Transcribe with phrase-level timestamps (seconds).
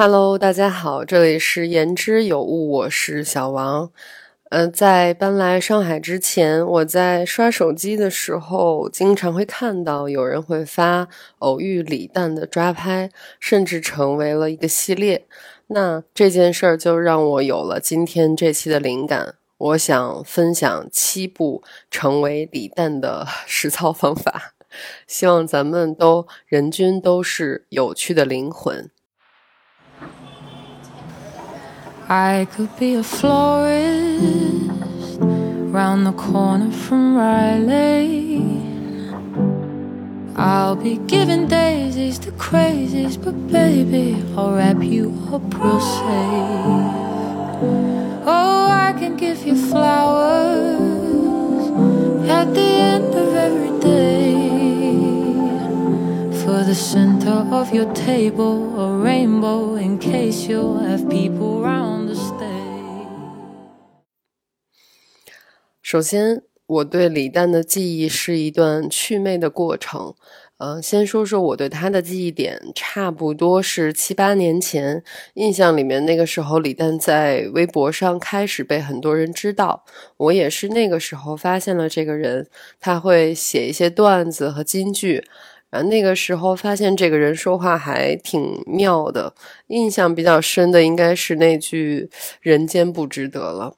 [0.00, 3.90] Hello，大家好，这里是言之有物，我是小王。
[4.48, 11.08] 呃，在搬来上海之前，我在刷手机的时候，经常会看到有人会发
[11.40, 15.26] 偶遇李诞的抓拍，甚至成为了一个系列。
[15.66, 19.34] 那这件事儿就让我有了今天这期的灵感。
[19.56, 24.54] 我想分享七步成为李诞的 实操方法，
[25.08, 28.88] 希望咱们都人均都是有趣的灵魂。
[32.10, 33.68] I could be a florist
[35.20, 38.42] round the corner from Riley.
[40.34, 46.94] I'll be giving daisies to crazies, but baby, I'll wrap you up real safe.
[48.24, 50.88] Oh, I can give you flowers
[52.30, 53.17] at the end
[56.68, 63.06] the center of your table, a rainbow in case you'll have people round to stay.
[65.80, 70.14] 首先，我对李诞的记忆是一段祛魅的过程。
[70.58, 75.02] 呃，先说说我对他的记忆点，差不多是七八年前，
[75.34, 79.86] 印象里面那个时候，李诞在微博上开始被很多人知道。
[80.18, 82.46] 我也是那个时候发现了这个人，
[82.78, 85.24] 他会写一些段子和金句。
[85.70, 89.34] 啊那个时候发现这个人说话还挺妙的，
[89.66, 92.08] 印象比较深的应该是那句
[92.40, 93.74] “人间不值得了”。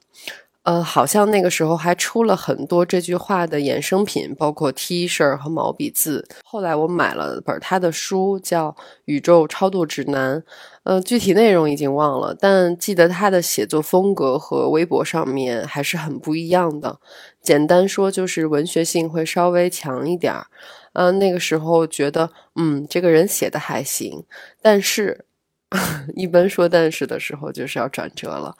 [0.63, 6.27] 呃，好像那个时候还出了很多这句话的衍生品，包括 T 恤和毛笔字。
[6.43, 8.69] 后来我买了本他的书，叫
[9.05, 10.37] 《宇宙超度指南》。
[10.83, 16.99] 呃，具体内容已经忘了，但记得他的写作风格和微博上面还是很不一样的。
[17.41, 20.45] 简单说，就是文学性会稍微强一点儿。
[20.93, 24.23] 嗯，那个时候觉得，嗯，这个人写的还行，
[24.61, 25.25] 但是，
[26.15, 28.55] 一般说但是的时候，就是要转折了。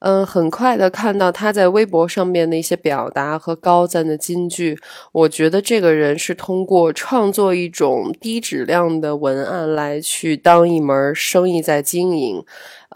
[0.00, 4.78] 嗯，很快的看到他在微博上面的一些表达和高赞的金句，
[5.12, 12.44] 我觉得这个人是通过创作一种低质量的文案来去当一门生意在经营。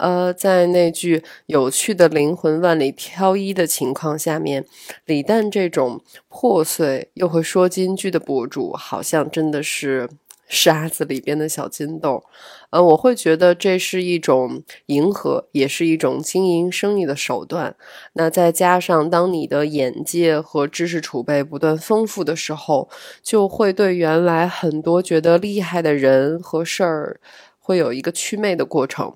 [0.01, 4.65] 呃，在那句“有趣的灵魂万里挑一”的情况下面，
[5.05, 10.09] 李诞这种破碎又会说金句的博主，好像真的是。
[10.51, 12.25] 沙子里边的小金豆，
[12.71, 17.73] 呃，我会觉得这是一种迎合，也是一种经营生意的手段。
[18.15, 22.89] 那再加上当你的眼界和知识储备不断丰富的时候，
[23.23, 27.21] 就会对原来很多觉得厉害的人和事儿，
[27.57, 29.15] 会有一个祛魅的过程。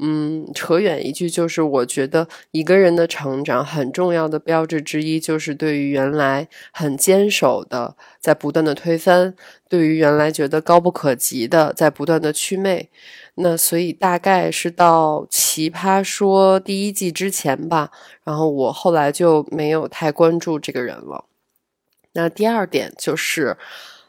[0.00, 9.32] 嗯，扯远一句，就是我觉得一个人的成长很重要的标志之一，就是对于原来很坚守的，在不断的推翻；
[9.68, 12.88] 对于原来觉得高不可及的，在不断的祛魅。
[13.34, 17.90] 那所以大概是到《奇葩说》第一季之前吧，
[18.22, 21.24] 然后我后来就没有太关注这个人了。
[22.12, 23.56] 那第二点就是，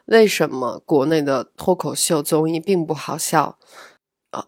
[0.05, 3.57] 为什么国内的脱口秀综艺并不好笑？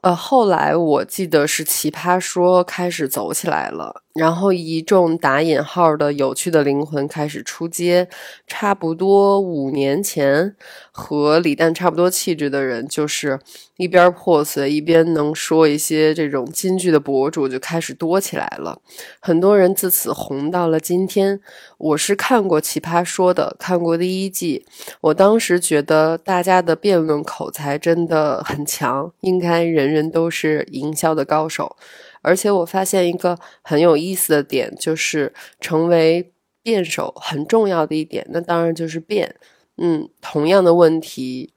[0.01, 4.03] 呃，后来我记得是《奇葩说》开始走起来了。
[4.13, 8.09] 然后一众打引号的有趣的灵魂开始出街，
[8.45, 10.55] 差不多五年前，
[10.91, 13.39] 和李诞差不多气质的人，就是
[13.77, 18.79] 一边破碎一边能说一些这种金句的博主就开始多起来了。
[19.19, 21.39] 很多人自此红到了今天。
[21.77, 24.65] 我是看过《奇葩说》的，看过第一季，
[25.01, 31.75] 我当时觉得大家的辩论口才真的很强，应该人人都是营销的高手。
[32.21, 36.31] 而且我发现一个很有意思的点，就是成为
[36.63, 39.35] 辩手很重要的一点，那当然就是辩。
[39.77, 41.53] 嗯，同样的问题，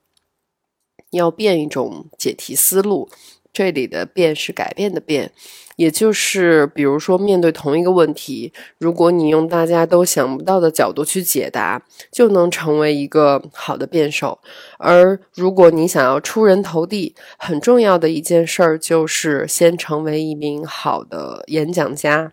[1.10, 3.08] 要变一种解题思路。
[3.54, 5.30] 这里的“变”是改变的“变”，
[5.76, 14.40] 也就是比如说，面对同一个问题，如果你用大家都想不到的角度去解答，就能成为一个好的辩手。
[14.78, 22.32] 而如果你想要出人头地，很重要的一件事儿就是先成为一名好的演讲家。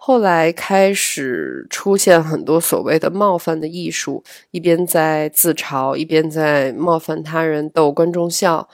[0.00, 8.68] 后来开始出现很多所谓的冒犯的艺术，一边在自嘲，一边在冒犯他人，逗观众笑。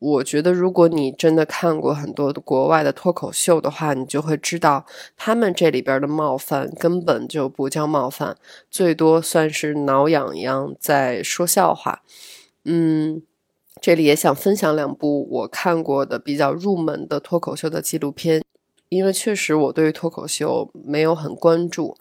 [0.00, 4.86] 我觉得，如果你真的看过很多国外的脱口秀的话，你就会知道，
[5.16, 8.36] 他们这里边的冒犯根本就不叫冒犯，
[8.70, 12.02] 最多算是挠痒痒在说笑话。
[12.64, 13.22] 嗯，
[13.80, 18.44] 这里也想分享两部我看过的比较入门的脱口秀的纪录片，
[18.90, 21.96] 因为确实我对脱口秀没有很关注。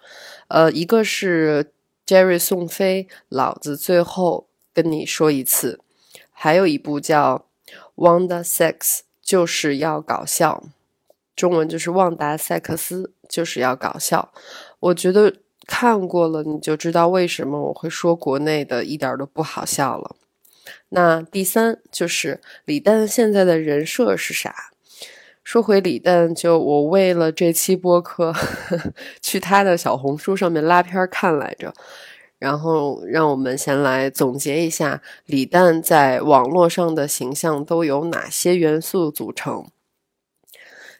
[0.49, 1.71] 呃，一个是
[2.05, 5.79] Jerry 宋飞，老子最后跟你说一次，
[6.29, 7.45] 还有一部叫。
[7.97, 10.63] Wanda Sex 就是要搞笑，
[11.35, 14.31] 中文就是旺达塞克斯，就是要搞笑。
[14.79, 15.33] 我觉得
[15.65, 20.15] 看过了你就知道为什么我会说国内的一点都不好笑了。
[20.89, 24.53] 那第三就是李诞现在的人设是啥？
[25.43, 28.33] 说回李诞，就我为了这期播客
[29.21, 31.73] 去他的小红书上面拉片看来着。
[32.39, 39.65] 然后，让我们先来总结一下李诞在网络上的形象都有哪些元素组成。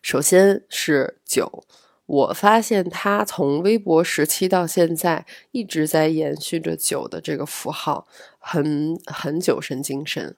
[0.01, 1.63] 首先是酒，
[2.05, 8.07] 我发现他从微博时期到现在一直在延续着酒的这个符号，
[8.47, 10.35] 很很酒神精神。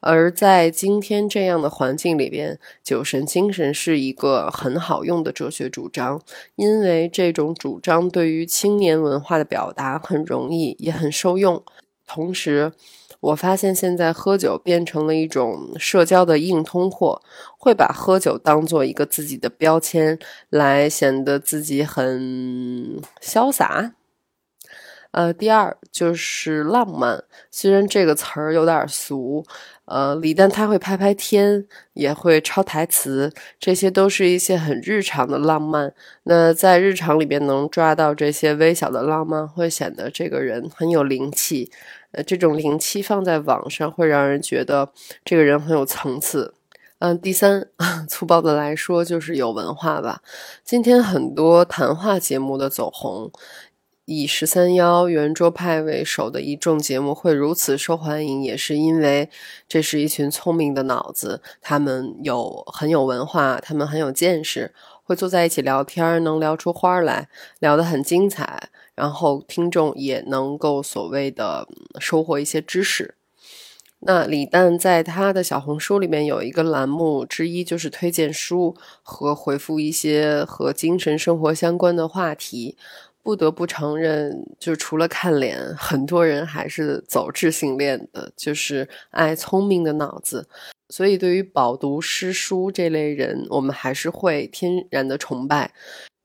[0.00, 6.20] 而在今天这样的环境里边，酒神精神是一个很好用的哲学主张，
[6.56, 11.62] 因为这种主张对于青年文化的表达很容易，也很受用。
[12.06, 12.72] 同时，
[13.20, 17.22] 我发现现在喝酒变成了一种社交的硬通货，
[17.56, 20.18] 会把喝酒当做一个自己的标签，
[20.50, 23.94] 来显得自己很潇洒。
[25.12, 29.44] 呃，第二就是浪漫，虽然这个词儿有点俗，
[29.84, 33.30] 呃，李诞他会拍拍天，也会抄台词，
[33.60, 35.92] 这些都是一些很日常的浪漫。
[36.24, 41.70] 那在日常里边能抓到这些微小的浪漫，会显得这个人很有灵气。
[42.12, 44.90] 呃，这种灵气放在网上，会让人觉得
[45.24, 46.54] 这个人很有层次。
[47.00, 47.68] 嗯，第三，
[48.08, 50.22] 粗暴的来说就是有文化吧。
[50.64, 53.30] 今天很多谈话节目的走红。
[54.14, 59.30] 以十三幺圆桌派为首的一众节目会如此受欢迎，也是因为
[59.66, 71.66] 这是一群聪明的脑子，他们有很有文化，他们很有见识，会坐在一起聊天，能聊出花来，聊得很精彩，然后听众也能够所谓的
[71.98, 73.14] 收获一些知识。
[74.04, 82.76] 那李诞在他的小红书里面有一个栏目之一，就是推荐书和回复一些和精神生活相关的话题。
[83.22, 90.48] 不得不承认，就除了看脸，很多人还是走智性恋的，就是爱聪明的脑子。
[90.88, 95.72] 所以，对于饱读诗书这类人，我们还是会天然的崇拜。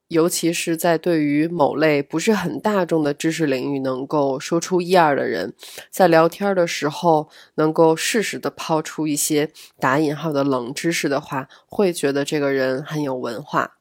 [0.08, 5.54] 尤其是在对于某类不是很大众的知识领域能够说出一二的人，
[5.90, 13.77] 在聊天的时候能够适时的抛出一些打引号的冷知识的话，会觉得这个人很有文化。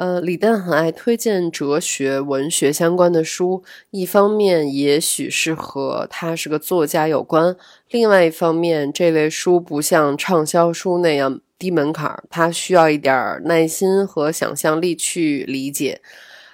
[0.00, 7.54] 呃，李诞很爱推荐哲学、文学相关的书，一方面也许是和他是个作家有关，
[7.90, 16.00] 另外一方面，这类书不像畅销书那样低门槛，它需要一点耐心和想象力去理解。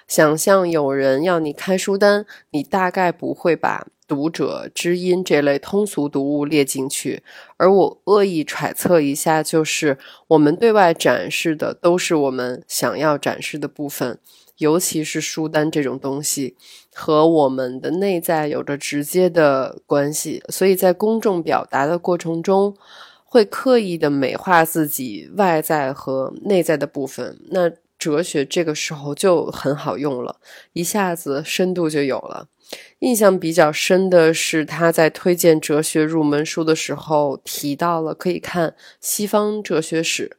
[0.09, 3.87] 想象有人要你开书单，你大概不会把。
[4.07, 7.21] 读者知音这类通俗读物列进去，
[7.57, 9.97] 而我恶意揣测一下，就是
[10.29, 14.17] 我们对外展示的都是我们想要展示的部分，
[14.57, 16.55] 尤其是书单这种东西，
[16.93, 22.75] 和我们的内在有着直接的关系，所以在公众表达的过程中，
[23.25, 27.37] 会刻意的美化自己外在和内在的部分。
[27.49, 30.37] 那哲学这个时候就很好用了，
[30.73, 32.47] 一下子深度就有了。
[32.99, 40.37] 印象比较深的是，他在推荐哲学入门书的时候提到了可以看西方哲学史，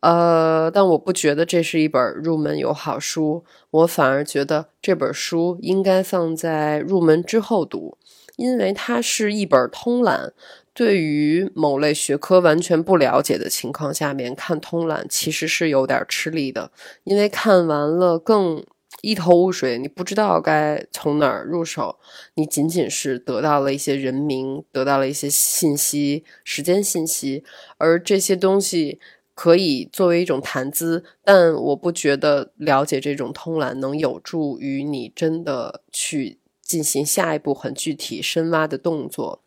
[0.00, 7.98] 呃，但我不觉得这是一本入门友好书，我反而觉得这本书应该放在入门之后读，
[8.36, 10.32] 因为它是一本通览，
[10.76, 16.70] 对于某类学科完全不了解的情况下面看通览其实是有点吃力的，
[17.04, 18.62] 因为看完了更。
[19.02, 21.98] 一头雾水，你不知道该从哪儿入手，
[22.34, 27.44] 你仅仅是得到了一些人名，得到了一些信息、时间信息，
[27.76, 28.98] 而这些东西
[29.34, 39.42] 可以作为一种谈资，但我不觉得了解这种通览能有助于你真的去进行下一步很具体深挖的动作。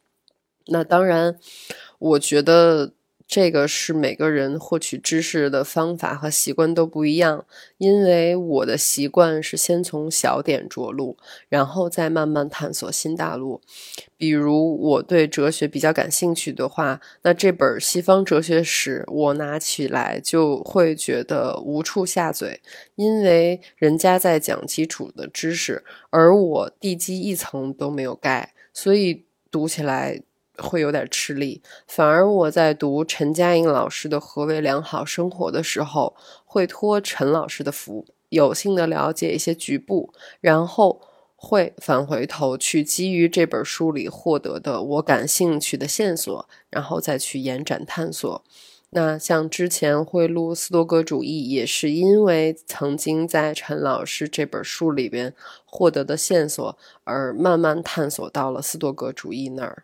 [0.70, 1.38] 那当然，
[2.00, 2.94] 我觉得。
[3.32, 7.46] 这个是每个人获取知识的方法和习惯都不一样，
[7.78, 11.16] 因为我的习惯是先从小点着陆，
[11.48, 13.62] 然后再慢慢探索新大陆。
[14.18, 22.60] 比如我对哲学比较感兴趣的话，那这本西方哲学史我拿起来就会觉得无处下嘴，
[22.96, 30.24] 因为人家在讲基础的知识，而我地基一层都没有盖，所以读起来。
[30.62, 41.02] 会有点吃力，反而我在读陈嘉映老师的《何为良好生活》的时候，会托陈老师的福，有幸的了解一些局部，然后
[41.36, 48.44] 会返回头去基于这本书里获得的我感兴趣的线索，然后再去延展探索。
[48.92, 59.84] 那像之前会录斯多格主义，也是因为曾经在陈老师这本书里边获得的线索，而慢慢探索到了斯多格主义那儿。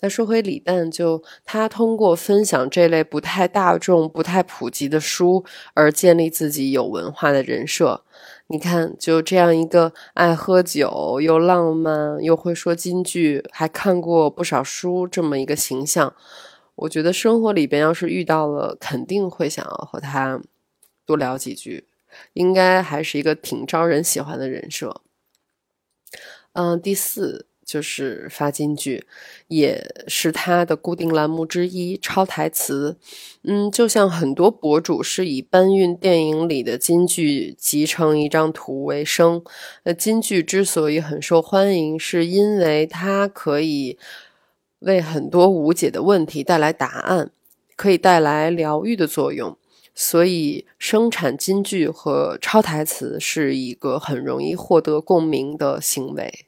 [0.00, 8.04] 那说回李诞，就他通过分享这类不太大众、不太普及的书，而建立自己有文化的人设。
[8.48, 16.14] 你看，就这样一个爱喝酒、又浪漫、又会说京剧、还看过不少书这么一个形象，
[16.74, 20.42] 我觉得生活里边要是遇到了，肯定会想要和他
[21.06, 21.88] 多聊几句，
[22.34, 25.00] 应该还是一个挺招人喜欢的人设。
[26.52, 27.46] 嗯，第四。
[27.64, 29.06] 就是发金句，
[29.48, 31.96] 也是他的固定栏目之一。
[31.96, 32.96] 抄台词，
[33.42, 39.42] 嗯，就像很多博主是以搬运电影里的金句集成一张图为生。
[39.84, 43.98] 那金句之所以很受欢迎，是因为它可以
[44.80, 47.30] 为很多无解的问题带来答案，
[47.74, 49.56] 可以带来疗愈的作用。
[49.96, 56.46] 所以，生产金句和抄台词是一个很容易获得共鸣的行为。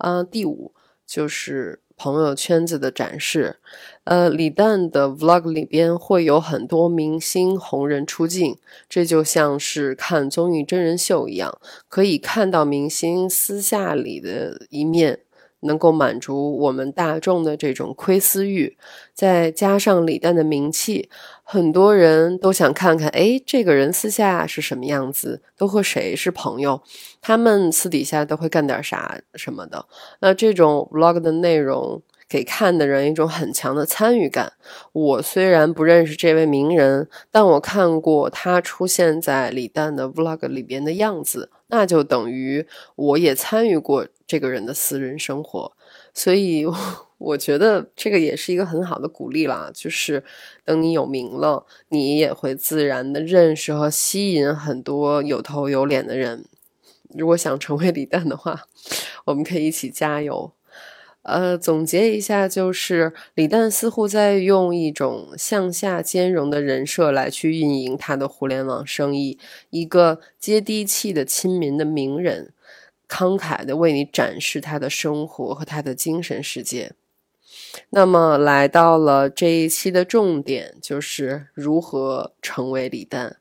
[0.00, 0.74] 啊，第五
[1.06, 3.56] 就是朋友圈子的展示。
[4.04, 15.20] 呃，李诞的 vlog 里边会有很多明星红人出镜，这就像是看综艺真人秀一样，可以看到明星私下里的一面。
[15.60, 18.76] 能够满足我们大众的这种窥私欲，
[19.14, 21.08] 再加上李诞的名气，
[21.42, 26.82] 很多人都想看看，哎，这个人私下是什么样子，都和谁是朋友，
[27.20, 29.86] 他们私底下都会干点啥什么的。
[30.20, 34.52] 那这种 vlog 的内容给看的人一种很强的参与感。
[34.92, 41.50] 我虽然不认识这位名人，但我看过他出现在李诞的 vlog 里边的样子。
[41.70, 45.72] 那就等于我也参与过这个人的私人生活，
[46.12, 46.66] 所以
[47.18, 49.70] 我觉得这个也是一个很好的鼓励啦。
[49.72, 50.24] 就是
[50.64, 56.44] 等你有名了，你也会自然的认识和吸引很多有头有脸的人。
[57.14, 58.66] 如果想成为李诞的话，
[59.26, 60.52] 我们可以一起加油。
[61.22, 72.54] 呃，总结一下，就是李诞似乎在用一种向下兼容的人设来去运营他的互联网生意，一个接地气的亲民的名人，
[73.06, 76.92] 慷慨的为你展示他的生活和他的精神世界。
[77.90, 83.36] 那么，来到了这一期的重点，就是如何成为李诞。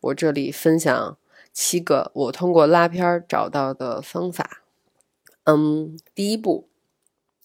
[0.00, 1.18] 我这里分享
[1.52, 4.62] 七个我通过拉片找到的方法。
[5.42, 6.68] 嗯，第一步。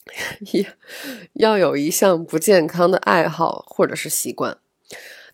[1.34, 4.58] 要有一项不健康的爱好或者是习惯。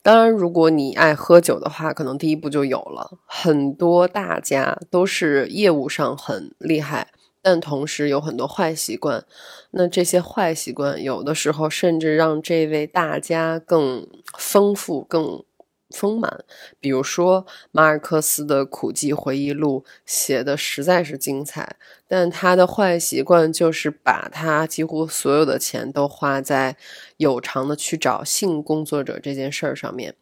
[0.01, 3.17] 当然，如果你爱喝酒的话，可能第一步就有了。
[3.25, 7.07] 很多大家都是业务上很厉害，
[7.41, 9.25] 但同时有很多坏习惯。
[9.71, 14.07] 那这些坏习惯，有的时候甚至让这位大家更
[14.37, 15.43] 丰富、更。
[15.89, 16.43] 丰满，
[16.79, 21.75] 比如说马尔克斯的苦记回忆录写的实在是精彩，
[22.07, 26.75] 但他的坏习惯就是把他几乎所有的钱都花在
[27.17, 30.15] 有偿的去找性工作者这件事儿上面。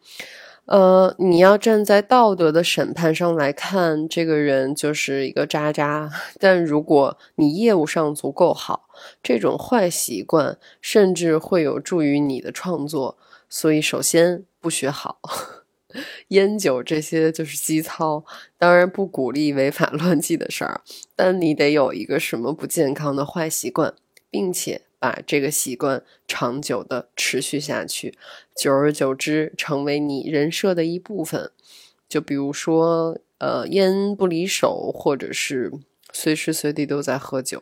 [0.66, 6.10] 呃，你要站在道德的审判上来看，这个人就是一个渣渣。
[6.40, 8.88] 但如果你业务上足够好，
[9.22, 13.18] 这种坏习惯甚至会有助于你的创作。
[13.50, 15.20] 所以，首先不学好。
[16.30, 18.24] 烟酒这些就是基操，
[18.58, 20.82] 当然不鼓励违法 乱纪的事儿，
[21.18, 23.94] 但你得有一个什么不健康的坏习惯，
[24.30, 28.18] 并且把这个习惯长久的持续下去，
[28.56, 31.52] 久而久之成为你人设的一部分。
[32.08, 35.74] 就比如说，呃，烟不离手，或者是
[36.14, 37.62] 随时随地都在喝酒。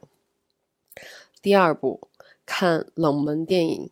[1.41, 2.07] 第二步，
[2.45, 3.89] 看冷门电影。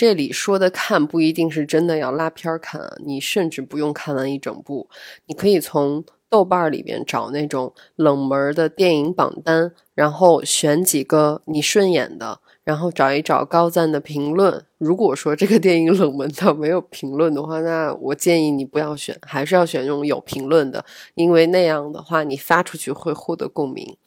[0.00, 4.88] 这里说的看不一定是真的要拉片儿看啊，你甚至不用看完一整部，
[5.26, 14.64] 你可以从豆瓣里边找那种冷门的电影榜单，然后选几个你顺眼的，然后找一找高赞的评论。
[14.78, 20.82] 如果说这个电影冷门到没有评论的话，那我建议你不要选，还是要选那种有评论的，
[21.14, 23.98] 因为那样的话你发出去会获得共鸣。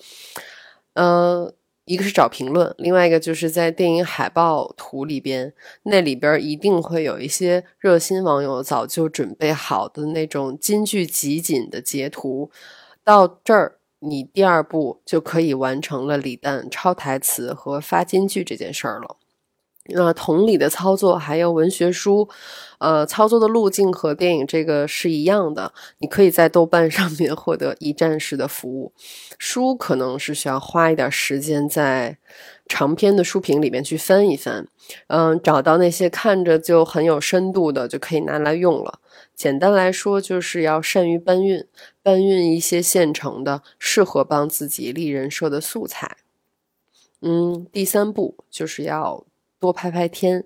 [0.96, 1.54] 呃。
[1.86, 12.50] 一个是找评论，另外一个就是在电影海报图里边，那里边一定会有一些热心网友早就准备好的那种金句集锦的截图。
[13.04, 19.18] 到这儿，你第二步就可以完成了李诞抄台词和发金句这件事儿了。
[19.88, 22.30] 那同理的操作还有文学书，
[22.78, 25.74] 呃，操作的路径和电影这个是一样的。
[25.98, 28.94] 你可以在豆瓣上面获得一站式的服务，
[29.38, 32.18] 书可能是需要花一点时间在
[32.66, 34.66] 长篇的书评里面去翻一翻，
[35.08, 39.00] 嗯，找到那些看着就很有深度的，就可以拿来用了。
[39.36, 41.66] 简单来说，就是要善于搬运，
[42.02, 46.20] 搬运一些现成的、适合帮自己立人设的素材。
[47.22, 49.26] 嗯，第三步就是要。
[49.64, 50.44] 多拍拍天，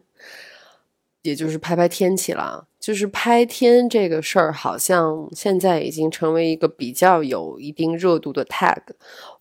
[1.24, 2.68] 也就是拍拍天气了。
[2.80, 8.80] 就是拍天这个事儿，好像现在已经成为一个比较有一定热度的 tag。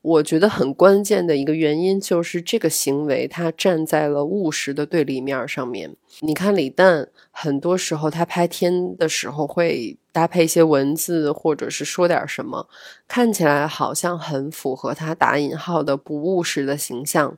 [0.06, 5.96] 我觉得很关键的一个原因就是这个行为，它站在了务实的对立面上面。
[6.20, 12.68] 你看李诞，很多时候他拍天的时候会搭配一些文字，或者是说点什么，
[13.08, 17.36] 看起来好像很符合他打引号的不务实的形象。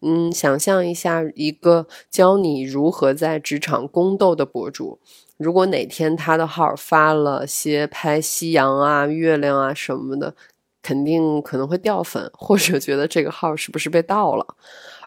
[0.00, 4.98] 嗯，想象一下，一个教你如何在职场宫斗的博主，
[5.36, 10.34] 如果哪天他的号发了些拍夕阳啊、月亮啊什么的。
[10.88, 14.46] 肯定可能会掉粉，或者觉得这个号是不是被盗了。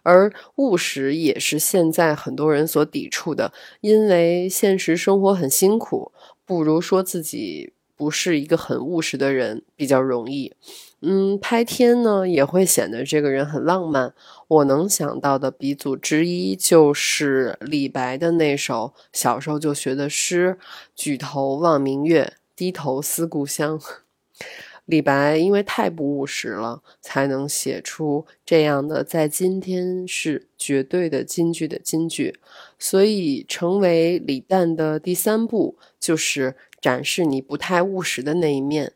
[0.04, 6.12] 而务实也是现在很多人所抵触的，因为现实生活很辛苦，
[6.46, 10.54] 不如说自己不是一个很务实的人比较容易。
[11.02, 14.14] 嗯，拍天呢也会显得这个人很浪漫。
[14.48, 20.60] 我能想到的鼻祖之一就是李白的那首小时候就学的诗
[20.96, 23.82] ：“举头望明月，低头思故乡。”
[24.86, 32.40] 李白因为太不务实了，才能写出这样的在今天是绝对的金句的金句。
[32.78, 38.94] 所以，成为李诞的第三步就是展示你不太务实的那一面。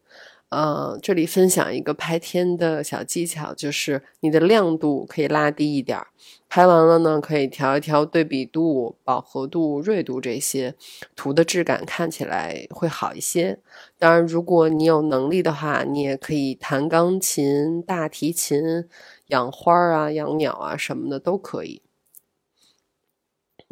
[0.50, 6.08] 呃，这里分享一个拍天的小技巧，就是你的亮度可以拉低一点儿。
[6.48, 10.76] 拍完了呢，可以调一调对比度、饱和度、锐度这些，
[11.16, 13.60] 图的质感看起来会好一些。
[13.98, 18.88] 当然，如果你有能力的话，你也可以弹钢琴、大提琴、
[19.28, 21.82] 养花啊、养鸟啊什么的都可以。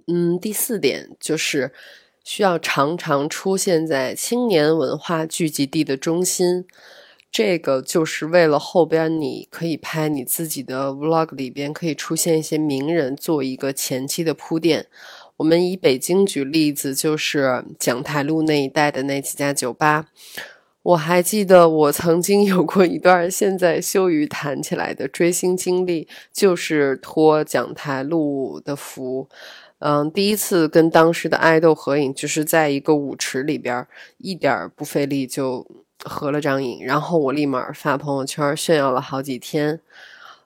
[0.08, 1.72] 嗯，第四点就是
[2.24, 6.66] 需要常常出现在青年文化聚集地的中心。
[7.32, 14.86] 这个就是为了后边你可以拍你自己的 vlog 里边可以出现一些名人做一个前期的铺垫。
[15.38, 20.06] 我们以北京举例子，就是讲台路那一带的那几家酒吧。
[20.84, 29.28] 我还记得我曾经有过一段现在羞于谈起来的追星经历，就是托讲台路的福。
[29.86, 33.86] 嗯，第一次跟当时的爱豆合影，就是在一个舞池里边，
[34.18, 35.68] 一点不费力就。
[36.06, 39.80] 合了张影，然后我立马发朋友圈炫耀了好几天。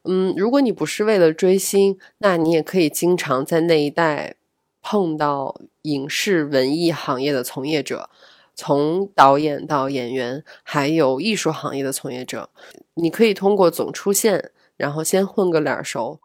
[0.03, 4.35] 嗯，如果你不是为了追星，那你也可以经常在那一带
[4.83, 8.07] 碰到影视文艺行业的从业者，
[8.53, 12.51] 从导演到演员，还有艺术行业的从业者。
[12.93, 16.19] 你可以通过总出现，然后先混个脸熟。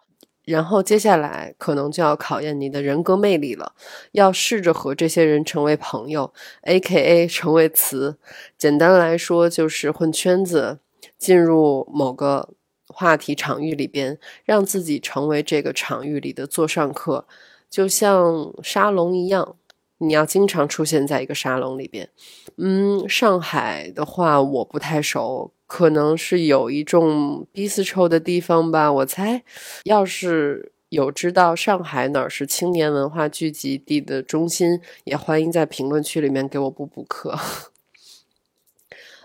[0.44, 3.72] 然后接下来可能就要考验你的人格魅力了，
[4.12, 7.26] 要试着和这些人成为朋友，A.K.A.
[7.28, 8.18] 成为词。
[8.58, 10.80] 简单来说就是混圈子，
[11.16, 12.50] 进入某个
[12.88, 17.26] 话题场域里边，让自己成为这个场域里的座上客，
[17.70, 19.56] 就像沙龙一样。
[19.98, 22.08] 你要经常出现在一个沙龙里边。
[22.56, 25.52] 嗯，上海的话我不太熟。
[25.72, 29.42] 可能是有一种逼死臭的地方吧，我猜。
[29.84, 37.38] 要是有知道上海哪儿是青年文化聚集地的中心，也欢迎在评论区里面给我补补课。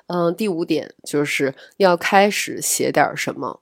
[0.06, 3.60] 嗯，第五点就是要开始写点什么。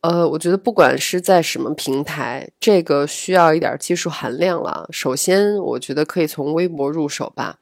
[0.00, 4.88] 呃，我觉得不管是在什么平台，这个需要一点技术含量了。
[4.92, 7.58] 首先，我觉得可以从微博入手吧，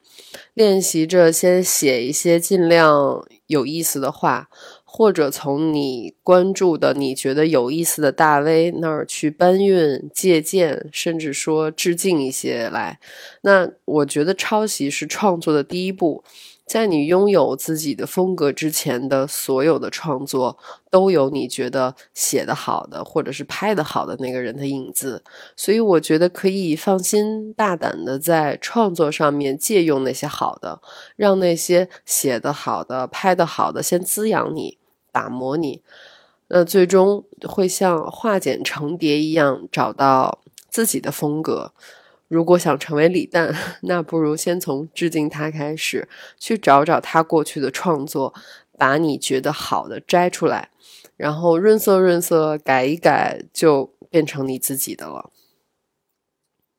[0.53, 3.25] 练习着先写一些尽量。
[3.47, 4.49] 有意思的话，
[4.83, 12.99] 或者从你关注的、你觉得有意思的大 V 那儿去搬运、借鉴，甚至说致敬一些来。
[13.43, 16.25] 那我觉得抄袭是创作的第一步。
[16.67, 20.57] 在你拥有自己的风格之前的所有的创作，
[20.91, 25.23] 都有你觉得写的好的，或者是拍的好的那个人的影子。
[25.55, 30.81] 所以我觉得可以放心大胆的在创作上面借用那些好的，
[31.15, 34.77] 让那些写的好的、拍的好的先滋养你、
[35.13, 35.81] 打磨你，
[36.49, 41.71] 那最终会像化茧成蝶一样找到自己的风格。
[42.27, 48.33] 如果想成为李诞， 那不如先从致敬他开始，去找找他过去的创作，
[48.77, 50.69] 把你觉得好的摘出来，
[51.15, 55.31] 然后润色润色，改一改，就变成你自己的了。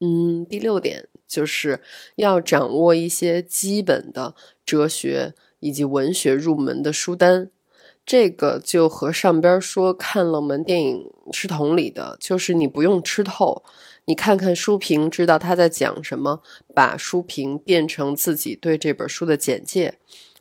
[0.01, 1.81] 嗯，第六点就是
[2.17, 4.35] 要掌握一些基本的
[4.65, 7.51] 哲学以及文学入门的书单。
[8.07, 13.63] 这个就和上边说看冷门电影是同理的，就是你不用吃透，
[14.09, 16.41] 你看看书评，知道他在讲什么，
[16.75, 19.99] 把书评变成自己对这本书的简介。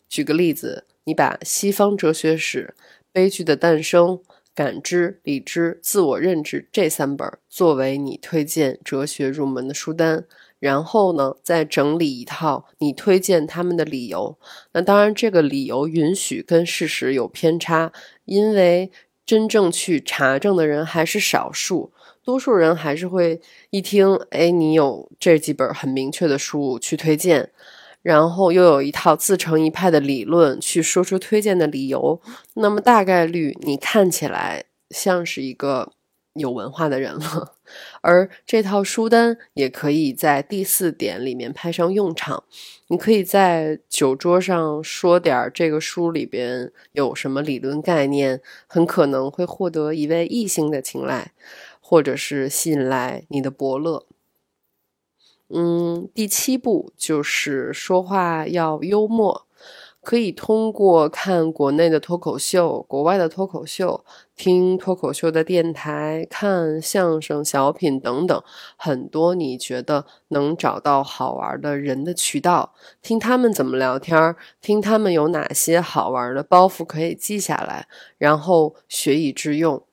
[0.08, 2.74] 举个例子，你把《西方哲学史》
[3.12, 4.08] 《悲剧的诞生》
[4.56, 10.24] 《感知、理智、自我认知》这三本作为你推荐哲学入门的书单。
[10.60, 14.40] 然后呢，再整理一套你推荐他们的理由。
[14.72, 17.92] 那当然，这个理由允许跟事实有偏差，
[18.24, 18.90] 因为
[19.26, 21.92] 真正去查证的人还是少数，
[22.28, 27.52] 多数人还是会一听，哎，你有这几本很明确的书去推荐，
[28.02, 32.22] 然后又有一套自成一派的理论去说出推荐的理由，
[32.56, 35.94] 那么大概率你看起来像是一个。
[36.40, 37.56] 有文化的人了，
[38.02, 42.44] 而这套书单也可以在第四点里面派上用场。
[42.90, 51.32] 你可以在酒桌上说点这个书里边有什么理论概念，很可能会获得一位异性的青睐，
[51.90, 54.06] 或者是吸引来你的伯乐。
[55.48, 59.48] 嗯，第七步就是说话要幽默。
[60.02, 64.06] 可以通过看国内的脱口秀、国外的脱口秀、
[64.38, 68.44] 听脱口秀的电台、看相声、小品等等，
[68.78, 79.87] 很多你觉得能找到好玩的人的渠道，听他们怎么聊天，听他们有哪些好玩的包袱可以记下来，然后学以致用。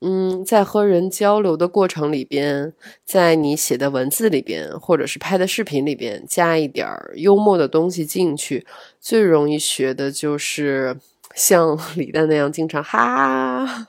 [0.00, 2.72] 嗯，在和人交流的过程里边，
[3.04, 8.64] 在你写的文字里边，或者是拍的视频里边，加一点幽默的东西进去，
[9.00, 10.96] 最容易学的就是
[11.34, 13.88] 像 李诞那样经常哈，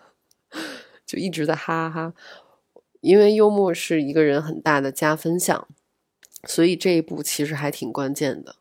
[1.06, 2.14] 就一直在哈哈，
[3.02, 5.68] 因为幽默是一个人很大的加分项，
[6.46, 8.56] 所以这一步其实还挺关键的。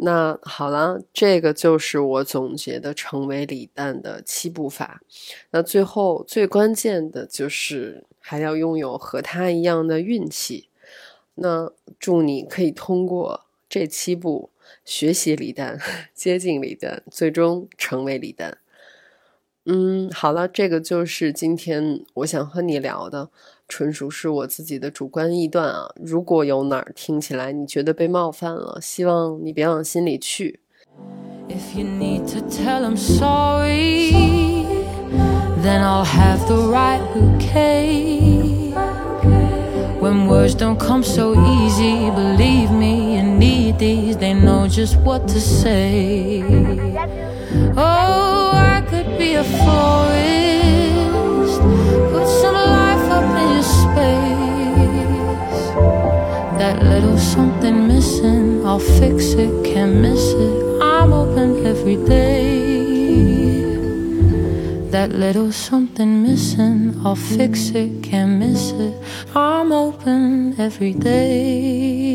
[0.00, 5.02] 那好了，这个就是我总结的成为李诞的七步法。
[5.50, 10.68] 那最后最关键的就是还要拥有和他一样的运气。
[11.34, 14.50] 那祝你可以通过这七步
[14.84, 15.80] 学习李诞，
[16.14, 18.58] 接近李诞，最终成为李诞。
[19.64, 23.30] 嗯，好了，这个就是今天我想和你聊的。
[23.68, 25.90] 纯属是我自己的主观臆断啊！
[26.02, 30.60] 如果有哪儿听起来你觉得被冒犯了，希望你别往心里去。
[56.58, 62.78] That little something missing i'll fix it can't miss it i'm open every day
[64.90, 68.94] that little something missing i'll fix it can't miss it
[69.34, 72.08] i'm open every day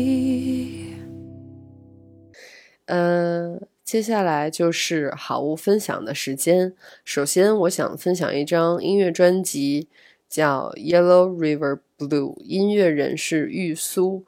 [2.86, 9.88] 呃接下来就是好物分享的时间首先我想分享一张音乐专辑
[10.34, 14.24] 叫 yellow river blue 音乐人是玉苏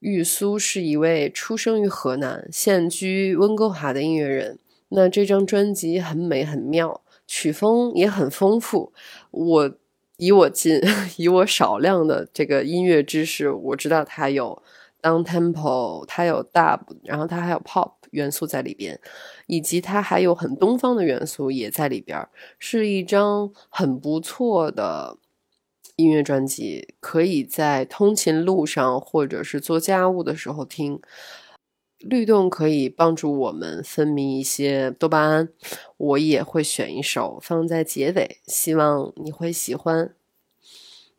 [0.00, 4.58] 玉苏是一位出生于河南、现居温哥华的音乐人。
[4.90, 8.92] 那这张专辑很美很妙，曲风也很丰富。
[9.30, 9.74] 我
[10.18, 10.78] 以我近
[11.16, 14.62] 以我少量的这个音乐知识，我知道它有
[15.00, 19.00] down tempo，它有 dub，然后它还有 pop 元素在里边，
[19.46, 25.16] 以及它还有很东方的元素也在里边，是一张很不错的。
[26.02, 31.00] 音乐专辑可以在通勤路上或者是做家务的时候听，
[31.98, 35.48] 律动可以帮助我们分泌一些多巴胺。
[35.96, 40.14] 我也会选一首放在结尾，希望你会喜欢。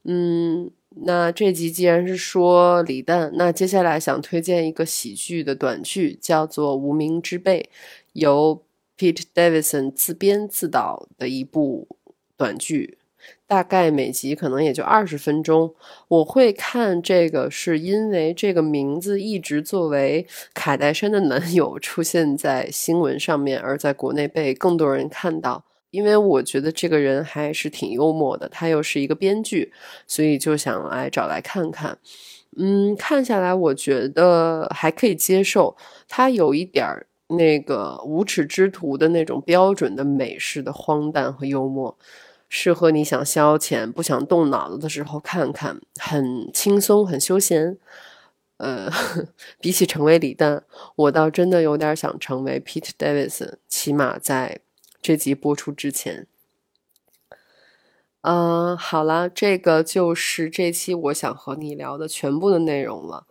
[0.04, 7.70] 嗯，那这集既然是说李诞，那接下来想推荐一个喜剧的短剧，叫做《无名之辈》，
[8.12, 8.62] 由
[8.98, 11.88] Pete Davidson 自编自导的一部
[12.36, 12.98] 短剧。
[13.54, 15.76] 大概每集可能也就二十分钟。
[16.08, 25.66] 我会看这个，是因为这个名字一直作为卡戴珊的男友 出现在新闻上面，而在国内被更多人看到。
[25.92, 29.72] 因为我觉得这个人还是挺幽默的，他又是一个编剧，
[30.08, 32.00] 所以就想来找来看看。
[32.58, 35.78] 嗯，看下来我觉得还可以接受。
[36.08, 41.96] 他有一点儿那个无耻之徒的那种标准的美式的荒诞和幽默。
[42.56, 47.80] 适合你想消遣、不想动脑子的时候看看，很轻松、很休闲。
[48.58, 48.92] 呃，
[49.60, 50.64] 比起成为李诞，
[50.96, 54.60] 我倒真的有点想成为 Pete Davidson，起码在
[55.02, 56.28] 这集播出之前。
[58.22, 63.26] 嗯，好了，这个就是这期我想和你聊的全部的内容了。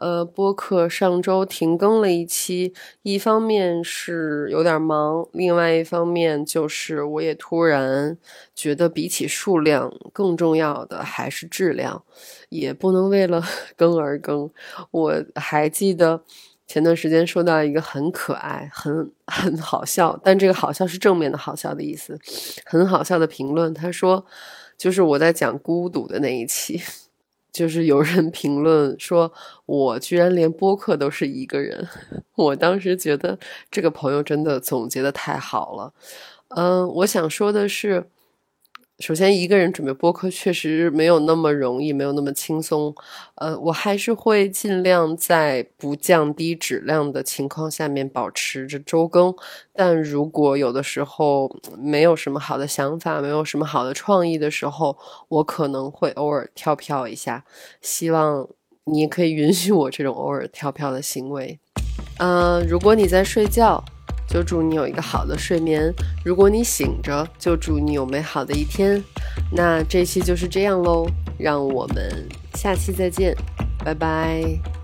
[0.00, 8.16] 呃，播客上周停更了一期，一方面是有点忙，另外一方面就是我也突然
[8.54, 12.04] 觉得，比起数量更重要的还是质量，
[12.48, 13.42] 也不能为了
[13.76, 14.48] 更而更。
[14.92, 16.22] 我还记得
[16.68, 22.16] 前段时间收到一个很可爱、很很好笑，但这个好笑是正面的好笑的意思，
[22.64, 23.74] 很好笑的评论。
[23.74, 24.24] 他说，
[24.76, 26.80] 就是我在讲孤独的那一期。
[27.52, 29.32] 就是有人 评论说，
[29.66, 31.86] 我居然连播客都是一个人。
[32.36, 33.38] 我当时觉得
[33.70, 35.92] 这个朋友真的总结的太好了。
[36.48, 38.08] 嗯，我想说的是。
[39.00, 42.92] 首先，一个人准备播客确实没有那么容易，没有那么轻松。
[43.36, 49.32] 呃，我还是会尽量在不降低质量的情况下面保持着周更。
[49.72, 57.44] 但如果有的时候没有什么好的想法，没有什么好的创意的时候，我可能会偶尔跳票一下。
[57.80, 58.48] 希望
[58.86, 61.60] 你可以允许我这种偶尔跳票的行为。
[62.18, 63.84] 嗯，如果你在睡觉。
[64.28, 65.92] 就祝你有一个好的睡眠。
[66.24, 69.02] 如果你醒着，就祝你有美好的一天。
[69.50, 73.34] 那这期就是这样喽，让我们下期再见，
[73.84, 74.77] 拜拜。